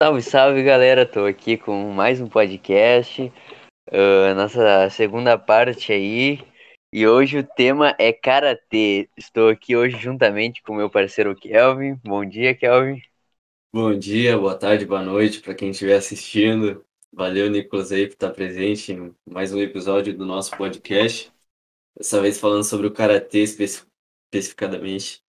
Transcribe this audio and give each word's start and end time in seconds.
Salve, 0.00 0.22
salve 0.22 0.62
galera, 0.62 1.04
tô 1.04 1.24
aqui 1.24 1.56
com 1.56 1.90
mais 1.90 2.20
um 2.20 2.28
podcast, 2.28 3.32
uh, 3.90 4.32
nossa 4.36 4.88
segunda 4.90 5.36
parte 5.36 5.92
aí, 5.92 6.38
e 6.92 7.04
hoje 7.04 7.38
o 7.38 7.42
tema 7.44 7.96
é 7.98 8.12
Karatê. 8.12 9.08
Estou 9.16 9.48
aqui 9.48 9.74
hoje 9.74 9.98
juntamente 9.98 10.62
com 10.62 10.76
meu 10.76 10.88
parceiro 10.88 11.34
Kelvin. 11.34 11.96
Bom 12.04 12.24
dia, 12.24 12.54
Kelvin. 12.54 13.02
Bom 13.74 13.92
dia, 13.98 14.38
boa 14.38 14.56
tarde, 14.56 14.86
boa 14.86 15.02
noite 15.02 15.40
para 15.40 15.52
quem 15.52 15.70
estiver 15.70 15.96
assistindo. 15.96 16.84
Valeu, 17.12 17.50
Nicolas, 17.50 17.90
aí, 17.90 18.06
por 18.06 18.12
estar 18.12 18.30
presente 18.30 18.92
em 18.92 19.12
mais 19.28 19.52
um 19.52 19.60
episódio 19.60 20.16
do 20.16 20.24
nosso 20.24 20.56
podcast. 20.56 21.32
Dessa 21.96 22.20
vez 22.20 22.38
falando 22.38 22.62
sobre 22.62 22.86
o 22.86 22.92
Karatê 22.92 23.40
especificadamente. 23.40 25.24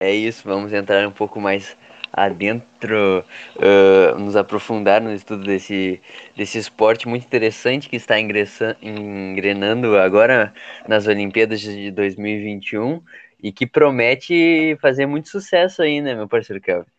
É 0.00 0.14
isso, 0.14 0.44
vamos 0.44 0.72
entrar 0.72 1.04
um 1.08 1.12
pouco 1.12 1.40
mais 1.40 1.76
adentro, 2.12 3.24
uh, 3.56 4.18
nos 4.18 4.36
aprofundar 4.36 5.00
no 5.00 5.12
estudo 5.12 5.44
desse, 5.44 6.00
desse 6.36 6.58
esporte 6.58 7.08
muito 7.08 7.24
interessante 7.24 7.88
que 7.88 7.96
está 7.96 8.16
engrenando 8.18 9.96
agora 9.96 10.52
nas 10.86 11.06
Olimpíadas 11.06 11.60
de 11.60 11.90
2021 11.90 13.02
e 13.42 13.52
que 13.52 13.66
promete 13.66 14.76
fazer 14.80 15.06
muito 15.06 15.28
sucesso 15.28 15.82
aí, 15.82 16.00
né, 16.00 16.14
meu 16.14 16.28
parceiro 16.28 16.60
Kelvin? 16.60 16.90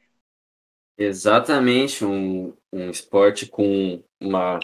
Exatamente, 0.97 2.03
um, 2.03 2.53
um 2.73 2.89
esporte 2.89 3.45
com 3.45 4.03
uma 4.19 4.59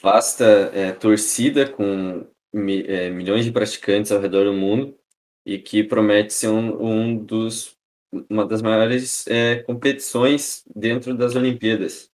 vasta 0.00 0.44
é, 0.74 0.92
torcida, 0.92 1.68
com 1.68 2.26
mi, 2.52 2.84
é, 2.86 3.10
milhões 3.10 3.44
de 3.44 3.52
praticantes 3.52 4.12
ao 4.12 4.20
redor 4.20 4.44
do 4.44 4.52
mundo 4.52 4.98
e 5.46 5.58
que 5.58 5.84
promete 5.84 6.32
ser 6.32 6.48
um, 6.48 6.82
um 6.82 7.16
dos 7.16 7.76
uma 8.30 8.46
das 8.46 8.62
maiores 8.62 9.26
é, 9.26 9.56
competições 9.62 10.64
dentro 10.74 11.14
das 11.14 11.34
Olimpíadas. 11.34 12.10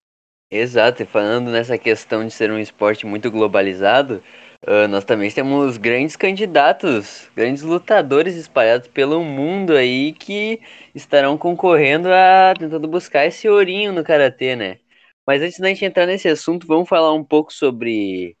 Exato, 0.49 1.01
e 1.03 1.05
falando 1.05 1.49
nessa 1.49 1.77
questão 1.77 2.25
de 2.25 2.31
ser 2.33 2.51
um 2.51 2.59
esporte 2.59 3.05
muito 3.05 3.31
globalizado, 3.31 4.21
uh, 4.67 4.85
nós 4.89 5.05
também 5.05 5.31
temos 5.31 5.77
grandes 5.77 6.17
candidatos, 6.17 7.29
grandes 7.33 7.63
lutadores 7.63 8.35
espalhados 8.35 8.89
pelo 8.89 9.23
mundo 9.23 9.73
aí 9.73 10.11
que 10.11 10.59
estarão 10.93 11.37
concorrendo 11.37 12.09
a 12.11 12.53
tentando 12.57 12.85
buscar 12.87 13.25
esse 13.25 13.47
ourinho 13.47 13.93
no 13.93 14.03
karatê, 14.03 14.55
né? 14.57 14.79
Mas 15.25 15.41
antes 15.41 15.57
da 15.59 15.69
gente 15.69 15.85
entrar 15.85 16.05
nesse 16.05 16.27
assunto, 16.27 16.67
vamos 16.67 16.89
falar 16.89 17.13
um 17.13 17.23
pouco 17.23 17.53
sobre 17.53 18.35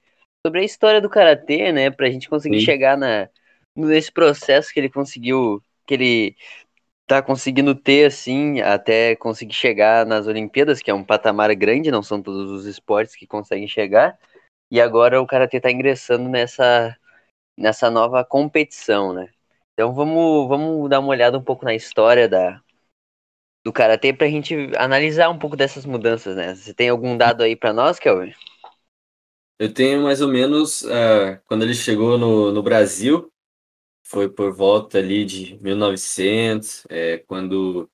sobre 0.45 0.61
a 0.61 0.63
história 0.65 0.99
do 0.99 1.09
karatê, 1.09 1.71
né, 1.71 1.91
pra 1.91 2.09
gente 2.09 2.27
conseguir 2.27 2.59
Sim. 2.59 2.65
chegar 2.65 2.97
na 2.97 3.29
nesse 3.75 4.11
processo 4.11 4.73
que 4.73 4.79
ele 4.79 4.89
conseguiu, 4.89 5.63
que 5.87 5.93
ele 5.93 6.35
tá 7.11 7.21
conseguindo 7.21 7.75
ter, 7.75 8.05
assim, 8.05 8.61
até 8.61 9.17
conseguir 9.17 9.53
chegar 9.53 10.05
nas 10.05 10.27
Olimpíadas, 10.27 10.81
que 10.81 10.89
é 10.89 10.93
um 10.93 11.03
patamar 11.03 11.53
grande, 11.55 11.91
não 11.91 12.01
são 12.01 12.21
todos 12.21 12.49
os 12.49 12.65
esportes 12.65 13.17
que 13.17 13.27
conseguem 13.27 13.67
chegar. 13.67 14.17
E 14.71 14.79
agora 14.79 15.21
o 15.21 15.27
Karatê 15.27 15.59
tá 15.59 15.69
ingressando 15.69 16.29
nessa, 16.29 16.95
nessa 17.57 17.91
nova 17.91 18.23
competição, 18.23 19.11
né? 19.11 19.29
Então 19.73 19.93
vamos, 19.93 20.47
vamos 20.47 20.89
dar 20.89 21.01
uma 21.01 21.09
olhada 21.09 21.37
um 21.37 21.43
pouco 21.43 21.65
na 21.65 21.75
história 21.75 22.29
da, 22.29 22.61
do 23.65 23.73
Karatê 23.73 24.13
pra 24.13 24.29
gente 24.29 24.71
analisar 24.77 25.29
um 25.29 25.37
pouco 25.37 25.57
dessas 25.57 25.85
mudanças, 25.85 26.33
né? 26.37 26.55
Você 26.55 26.73
tem 26.73 26.87
algum 26.87 27.17
dado 27.17 27.43
aí 27.43 27.57
para 27.57 27.73
nós, 27.73 27.99
Kelvin? 27.99 28.33
Eu 29.59 29.73
tenho 29.73 30.01
mais 30.01 30.21
ou 30.21 30.29
menos, 30.29 30.83
uh, 30.83 31.37
quando 31.45 31.63
ele 31.63 31.73
chegou 31.73 32.17
no, 32.17 32.53
no 32.53 32.63
Brasil, 32.63 33.29
foi 34.03 34.29
por 34.29 34.53
volta 34.53 34.97
ali 34.97 35.25
de 35.25 35.57
1900, 35.61 36.85
é, 36.89 37.17
quando, 37.19 37.89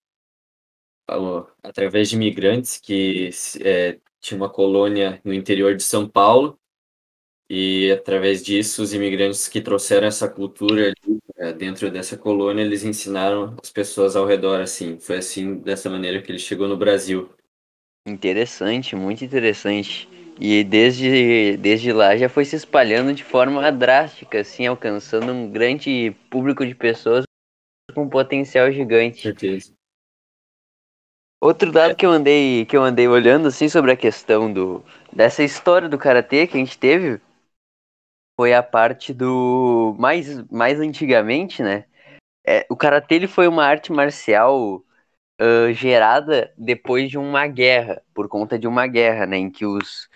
através 1.63 2.09
de 2.09 2.15
imigrantes 2.15 2.77
que 2.77 3.29
é, 3.61 3.99
tinha 4.19 4.37
uma 4.37 4.49
colônia 4.49 5.21
no 5.23 5.33
interior 5.33 5.75
de 5.75 5.83
São 5.83 6.07
Paulo, 6.07 6.59
e 7.49 7.89
através 7.91 8.43
disso, 8.43 8.83
os 8.83 8.93
imigrantes 8.93 9.47
que 9.47 9.61
trouxeram 9.61 10.07
essa 10.07 10.27
cultura 10.27 10.87
ali, 10.87 11.19
é, 11.37 11.53
dentro 11.53 11.89
dessa 11.89 12.17
colônia, 12.17 12.61
eles 12.61 12.83
ensinaram 12.83 13.55
as 13.63 13.71
pessoas 13.71 14.17
ao 14.17 14.25
redor, 14.25 14.59
assim. 14.59 14.99
Foi 14.99 15.17
assim, 15.17 15.55
dessa 15.55 15.89
maneira 15.89 16.21
que 16.21 16.29
ele 16.29 16.39
chegou 16.39 16.67
no 16.67 16.75
Brasil. 16.75 17.29
Interessante, 18.05 18.95
muito 18.97 19.23
interessante. 19.23 20.09
E 20.39 20.63
desde, 20.63 21.57
desde 21.57 21.91
lá 21.91 22.15
já 22.15 22.29
foi 22.29 22.45
se 22.45 22.55
espalhando 22.55 23.13
de 23.13 23.23
forma 23.23 23.71
drástica, 23.71 24.39
assim, 24.39 24.67
alcançando 24.67 25.31
um 25.31 25.49
grande 25.51 26.15
público 26.29 26.65
de 26.65 26.75
pessoas 26.75 27.25
com 27.93 28.07
potencial 28.07 28.71
gigante. 28.71 29.21
Certeza. 29.21 29.73
Outro 31.41 31.71
dado 31.71 31.95
que 31.95 32.05
eu 32.05 32.11
andei 32.11 32.65
que 32.65 32.75
eu 32.75 32.83
andei 32.83 33.07
olhando 33.07 33.47
assim 33.47 33.69
sobre 33.69 33.91
a 33.91 33.97
questão 33.97 34.51
do 34.51 34.83
dessa 35.13 35.43
história 35.43 35.87
do 35.87 35.97
karatê 35.97 36.47
que 36.47 36.57
a 36.57 36.59
gente 36.59 36.77
teve 36.77 37.21
foi 38.39 38.53
a 38.53 38.61
parte 38.61 39.13
do 39.13 39.95
mais 39.99 40.41
mais 40.49 40.79
antigamente, 40.79 41.61
né? 41.61 41.85
É, 42.45 42.65
o 42.69 42.75
karatê 42.75 43.15
ele 43.15 43.27
foi 43.27 43.47
uma 43.47 43.65
arte 43.65 43.91
marcial 43.91 44.83
uh, 45.41 45.73
gerada 45.73 46.53
depois 46.57 47.09
de 47.09 47.17
uma 47.17 47.45
guerra, 47.47 48.01
por 48.13 48.27
conta 48.27 48.57
de 48.57 48.67
uma 48.67 48.87
guerra, 48.87 49.25
né, 49.25 49.37
em 49.37 49.49
que 49.49 49.65
os 49.65 50.09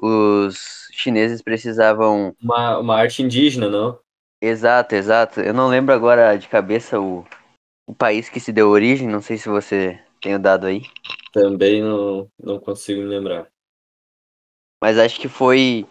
os 0.00 0.88
chineses 0.92 1.42
precisavam. 1.42 2.34
Uma, 2.42 2.78
uma 2.78 2.96
arte 2.96 3.22
indígena, 3.22 3.68
não? 3.68 3.98
Exato, 4.40 4.94
exato. 4.94 5.40
Eu 5.40 5.54
não 5.54 5.68
lembro 5.68 5.94
agora 5.94 6.36
de 6.36 6.48
cabeça 6.48 7.00
o, 7.00 7.24
o 7.86 7.94
país 7.94 8.28
que 8.28 8.40
se 8.40 8.52
deu 8.52 8.68
origem, 8.68 9.08
não 9.08 9.20
sei 9.20 9.38
se 9.38 9.48
você 9.48 10.00
tem 10.20 10.34
o 10.34 10.38
dado 10.38 10.66
aí. 10.66 10.82
Também 11.32 11.82
não, 11.82 12.30
não 12.38 12.58
consigo 12.58 13.00
me 13.00 13.06
lembrar. 13.06 13.48
Mas 14.82 14.98
acho 14.98 15.18
que 15.18 15.28
foi. 15.28 15.86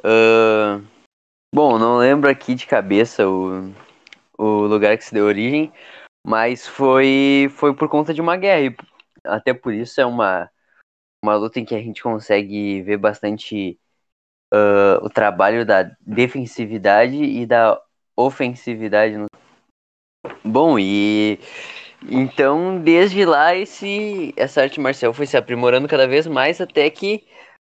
Uh... 0.00 0.84
Bom, 1.54 1.78
não 1.78 1.98
lembro 1.98 2.30
aqui 2.30 2.54
de 2.54 2.66
cabeça 2.66 3.28
o, 3.28 3.74
o 4.38 4.66
lugar 4.66 4.96
que 4.96 5.04
se 5.04 5.12
deu 5.12 5.26
origem, 5.26 5.70
mas 6.26 6.66
foi, 6.66 7.50
foi 7.56 7.74
por 7.74 7.90
conta 7.90 8.14
de 8.14 8.22
uma 8.22 8.36
guerra. 8.36 8.66
E 8.66 8.76
até 9.24 9.52
por 9.52 9.74
isso 9.74 10.00
é 10.00 10.06
uma, 10.06 10.50
uma 11.22 11.36
luta 11.36 11.60
em 11.60 11.64
que 11.64 11.74
a 11.74 11.80
gente 11.80 12.02
consegue 12.02 12.82
ver 12.82 12.96
bastante 12.96 13.78
uh, 14.52 15.04
o 15.04 15.08
trabalho 15.08 15.64
da 15.64 15.84
defensividade 16.00 17.16
e 17.16 17.46
da 17.46 17.80
ofensividade. 18.16 19.16
No... 19.16 19.26
Bom, 20.44 20.78
e 20.78 21.38
então 22.10 22.82
desde 22.82 23.24
lá 23.24 23.54
esse 23.54 24.34
essa 24.36 24.62
arte 24.62 24.80
marcial 24.80 25.14
foi 25.14 25.26
se 25.26 25.36
aprimorando 25.36 25.86
cada 25.86 26.06
vez 26.06 26.26
mais 26.26 26.60
até 26.60 26.90
que 26.90 27.24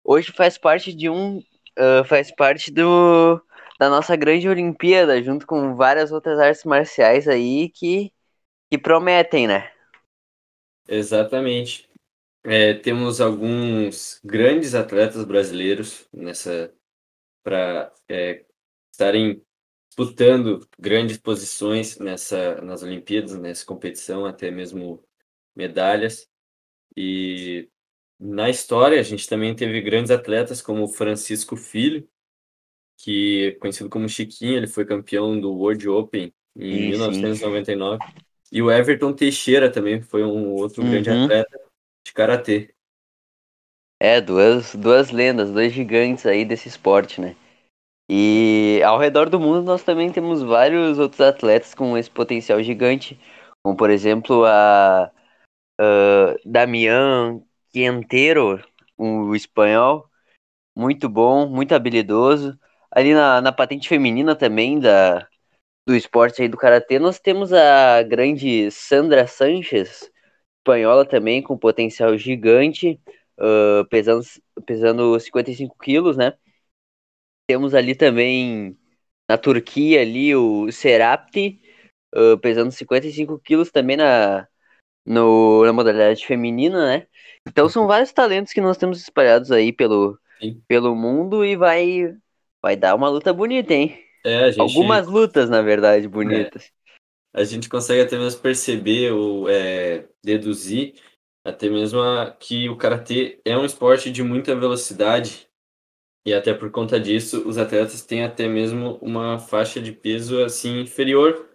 hoje 0.03 0.31
faz 0.31 0.57
parte 0.57 0.93
de 0.93 1.09
um 1.09 1.39
uh, 1.39 2.03
faz 2.05 2.33
parte 2.33 2.71
do 2.71 3.41
da 3.77 3.89
nossa 3.89 4.15
grande 4.15 4.47
Olimpíada 4.47 5.21
junto 5.21 5.45
com 5.45 5.75
várias 5.75 6.11
outras 6.13 6.39
artes 6.39 6.63
marciais 6.63 7.27
aí 7.27 7.69
que 7.69 8.11
que 8.71 8.77
prometem, 8.77 9.47
né? 9.47 9.69
Exatamente. 10.87 11.90
É, 12.43 12.73
temos 12.73 13.21
alguns 13.21 14.19
grandes 14.23 14.73
atletas 14.73 15.23
brasileiros 15.23 16.07
nessa 16.11 16.73
para 17.43 17.93
é, 18.07 18.45
estarem 18.91 19.43
disputando 19.87 20.67
grandes 20.79 21.17
posições 21.17 21.99
nessa 21.99 22.61
nas 22.61 22.81
Olimpíadas, 22.81 23.37
nessa 23.37 23.65
competição, 23.65 24.25
até 24.25 24.49
mesmo 24.49 25.03
medalhas. 25.55 26.27
E 26.95 27.69
na 28.19 28.49
história 28.49 28.99
a 28.99 29.03
gente 29.03 29.27
também 29.27 29.55
teve 29.55 29.79
grandes 29.81 30.11
atletas 30.11 30.61
como 30.61 30.87
Francisco 30.87 31.55
Filho, 31.55 32.07
que 32.97 33.47
é 33.47 33.51
conhecido 33.59 33.89
como 33.89 34.09
Chiquinho, 34.09 34.57
ele 34.57 34.67
foi 34.67 34.85
campeão 34.85 35.39
do 35.39 35.51
World 35.53 35.87
Open 35.89 36.33
em 36.55 36.73
sim, 36.73 36.89
1999. 36.89 38.03
Sim. 38.03 38.11
E 38.51 38.61
o 38.61 38.71
Everton 38.71 39.13
Teixeira 39.13 39.71
também 39.71 40.01
foi 40.01 40.23
um 40.23 40.51
outro 40.53 40.83
uhum. 40.83 40.91
grande 40.91 41.09
atleta 41.09 41.60
de 42.05 42.13
karatê. 42.13 42.73
É, 43.99 44.19
duas, 44.19 44.73
duas 44.75 45.11
lendas, 45.11 45.51
dois 45.51 45.71
gigantes 45.71 46.25
aí 46.25 46.43
desse 46.43 46.67
esporte, 46.67 47.21
né? 47.21 47.35
E 48.09 48.81
ao 48.83 48.99
redor 48.99 49.29
do 49.29 49.39
mundo 49.39 49.63
nós 49.63 49.83
também 49.83 50.11
temos 50.11 50.41
vários 50.43 50.99
outros 50.99 51.21
atletas 51.21 51.73
com 51.73 51.97
esse 51.97 52.09
potencial 52.09 52.61
gigante, 52.61 53.19
como 53.63 53.77
por 53.77 53.89
exemplo 53.89 54.43
a 54.45 55.11
uh, 55.79 56.35
Damián 56.43 57.41
Quintero, 57.71 58.61
o 58.97 59.33
espanhol, 59.35 60.09
muito 60.75 61.07
bom, 61.09 61.47
muito 61.47 61.73
habilidoso. 61.73 62.59
Ali 62.91 63.13
na, 63.13 63.41
na 63.41 63.51
patente 63.51 63.87
feminina 63.87 64.35
também 64.35 64.79
da, 64.79 65.27
do 65.87 65.95
esporte 65.95 66.41
aí 66.41 66.49
do 66.49 66.57
karatê, 66.57 66.99
nós 66.99 67.19
temos 67.19 67.53
a 67.53 68.03
grande 68.03 68.69
Sandra 68.71 69.27
Sanches, 69.27 70.11
espanhola 70.61 71.05
também, 71.05 71.41
com 71.41 71.57
potencial 71.57 72.15
gigante, 72.17 72.99
uh, 73.39 73.85
pesando, 73.89 74.23
pesando 74.65 75.19
55 75.19 75.75
quilos, 75.77 76.15
né? 76.15 76.33
Temos 77.47 77.73
ali 77.73 77.95
também 77.95 78.77
na 79.29 79.37
Turquia 79.37 80.01
ali 80.01 80.35
o 80.35 80.71
Serapti, 80.71 81.59
uh, 82.15 82.37
pesando 82.37 82.71
55 82.71 83.39
quilos 83.39 83.71
também 83.71 83.97
na, 83.97 84.47
no, 85.05 85.65
na 85.65 85.73
modalidade 85.73 86.25
feminina, 86.25 86.85
né? 86.85 87.07
Então 87.47 87.67
são 87.67 87.87
vários 87.87 88.13
talentos 88.13 88.53
que 88.53 88.61
nós 88.61 88.77
temos 88.77 89.01
espalhados 89.01 89.51
aí 89.51 89.73
pelo, 89.73 90.17
pelo 90.67 90.95
mundo 90.95 91.43
e 91.43 91.55
vai, 91.55 92.15
vai 92.61 92.75
dar 92.75 92.95
uma 92.95 93.09
luta 93.09 93.33
bonita, 93.33 93.73
hein? 93.73 93.97
É, 94.23 94.51
gente... 94.51 94.61
Algumas 94.61 95.07
lutas, 95.07 95.49
na 95.49 95.63
verdade, 95.63 96.07
bonitas. 96.07 96.71
A 97.33 97.43
gente 97.43 97.69
consegue 97.69 98.01
até 98.01 98.17
mesmo 98.17 98.41
perceber 98.41 99.11
ou 99.11 99.49
é, 99.49 100.05
deduzir 100.23 100.95
até 101.43 101.69
mesmo 101.69 101.99
a, 101.99 102.31
que 102.31 102.69
o 102.69 102.77
karatê 102.77 103.39
é 103.43 103.57
um 103.57 103.65
esporte 103.65 104.11
de 104.11 104.21
muita 104.21 104.55
velocidade 104.55 105.47
e 106.25 106.33
até 106.33 106.53
por 106.53 106.69
conta 106.69 106.99
disso 106.99 107.47
os 107.47 107.57
atletas 107.57 108.03
têm 108.03 108.23
até 108.23 108.47
mesmo 108.47 108.99
uma 109.01 109.39
faixa 109.39 109.81
de 109.81 109.91
peso 109.91 110.43
assim 110.43 110.81
inferior 110.81 111.49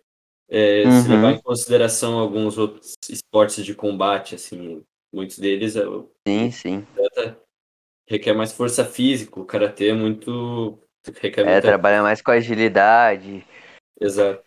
é, 0.48 0.84
uhum. 0.84 1.02
se 1.02 1.08
levar 1.08 1.32
em 1.32 1.40
consideração 1.40 2.18
alguns 2.18 2.58
outros 2.58 2.94
esportes 3.08 3.64
de 3.64 3.74
combate 3.74 4.34
assim 4.34 4.82
muitos 5.14 5.38
deles 5.38 5.76
é 5.76 5.84
sim 6.26 6.50
sim. 6.50 6.86
requer 8.08 8.32
mais 8.32 8.52
força 8.52 8.84
física 8.84 9.38
o 9.38 9.44
karatê 9.44 9.90
é 9.90 9.94
muito 9.94 10.80
requer 11.20 11.42
é 11.42 11.44
muita... 11.44 11.62
trabalha 11.62 12.02
mais 12.02 12.20
com 12.20 12.32
agilidade. 12.32 13.46
Exato 14.00 14.44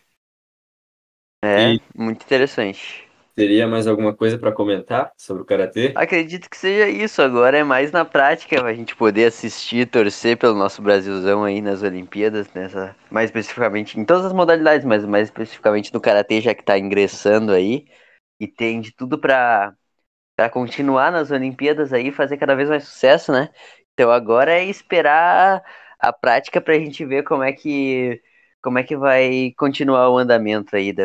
é 1.42 1.74
e... 1.74 1.82
muito 1.94 2.22
interessante 2.24 3.10
Teria 3.40 3.66
mais 3.66 3.86
alguma 3.86 4.14
coisa 4.14 4.36
para 4.36 4.52
comentar 4.52 5.12
sobre 5.16 5.42
o 5.42 5.46
karatê? 5.46 5.94
Acredito 5.96 6.50
que 6.50 6.56
seja 6.58 6.88
isso. 6.88 7.22
Agora 7.22 7.56
é 7.56 7.64
mais 7.64 7.90
na 7.90 8.04
prática 8.04 8.62
a 8.62 8.74
gente 8.74 8.94
poder 8.94 9.24
assistir, 9.24 9.88
torcer 9.88 10.36
pelo 10.36 10.54
nosso 10.54 10.82
Brasilzão 10.82 11.44
aí 11.44 11.62
nas 11.62 11.82
Olimpíadas, 11.82 12.52
nessa 12.52 12.94
mais 13.10 13.30
especificamente 13.30 13.98
em 13.98 14.04
todas 14.04 14.26
as 14.26 14.34
modalidades, 14.34 14.84
mas 14.84 15.06
mais 15.06 15.28
especificamente 15.28 15.90
no 15.94 16.02
karatê 16.02 16.42
já 16.42 16.54
que 16.54 16.60
está 16.60 16.78
ingressando 16.78 17.52
aí 17.52 17.86
e 18.38 18.46
tem 18.46 18.78
de 18.80 18.92
tudo 18.92 19.18
para 19.18 19.74
para 20.36 20.50
continuar 20.50 21.10
nas 21.12 21.30
Olimpíadas 21.30 21.92
aí, 21.92 22.12
fazer 22.12 22.36
cada 22.36 22.54
vez 22.54 22.68
mais 22.68 22.84
sucesso, 22.84 23.32
né? 23.32 23.48
Então 23.94 24.10
agora 24.10 24.52
é 24.52 24.64
esperar 24.64 25.62
a 25.98 26.12
prática 26.12 26.60
para 26.60 26.74
a 26.74 26.78
gente 26.78 27.04
ver 27.06 27.22
como 27.24 27.42
é 27.42 27.52
que 27.52 28.20
como 28.62 28.78
é 28.78 28.82
que 28.82 28.96
vai 28.96 29.52
continuar 29.56 30.10
o 30.10 30.18
andamento 30.18 30.76
aí 30.76 30.92
do, 30.92 31.02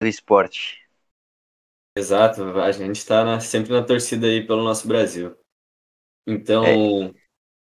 do 0.00 0.06
esporte. 0.06 0.84
Exato, 1.96 2.42
a 2.58 2.72
gente 2.72 2.96
está 2.96 3.38
sempre 3.40 3.72
na 3.72 3.82
torcida 3.82 4.26
aí 4.26 4.44
pelo 4.44 4.64
nosso 4.64 4.88
Brasil. 4.88 5.36
Então, 6.26 6.64
é. 6.64 7.14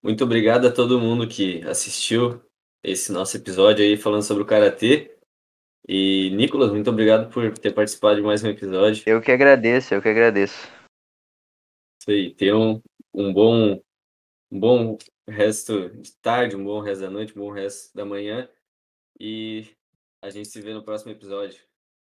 muito 0.03 0.25
obrigado 0.25 0.67
a 0.67 0.73
todo 0.73 1.01
mundo 1.01 1.29
que 1.29 1.63
assistiu 1.63 2.43
esse 2.83 3.13
nosso 3.13 3.37
episódio 3.37 3.85
aí 3.85 3.97
falando 3.97 4.23
sobre 4.23 4.43
o 4.43 4.47
Karatê. 4.47 5.17
E, 5.89 6.31
Nicolas, 6.31 6.73
muito 6.73 6.91
obrigado 6.91 7.33
por 7.33 7.57
ter 7.57 7.73
participado 7.73 8.17
de 8.17 8.23
mais 8.23 8.43
um 8.43 8.49
episódio. 8.49 9.05
Eu 9.07 9.21
que 9.21 9.31
agradeço, 9.31 9.95
eu 9.95 10.03
que 10.03 10.09
agradeço. 10.09 10.67
Isso 12.01 12.11
aí, 12.11 12.35
tenham 12.35 12.83
um, 13.15 13.29
um 13.29 13.33
bom, 13.33 13.81
um 14.51 14.61
bom 14.61 14.99
resto 15.29 15.89
de 15.91 16.17
tarde, 16.17 16.57
um 16.57 16.65
bom 16.65 16.81
resto 16.81 17.03
da 17.03 17.11
noite, 17.11 17.33
um 17.37 17.43
bom 17.43 17.53
resto 17.53 17.95
da 17.95 18.05
manhã. 18.05 18.49
E 19.19 19.67
a 20.23 20.31
gente 20.31 20.49
se 20.49 20.61
vê 20.61 20.75
no 20.75 20.83
próximo 20.83 21.13
episódio. 21.13 21.66